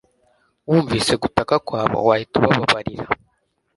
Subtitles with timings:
[0.67, 3.05] wumvise gutaka kwabo, wahita ubababarira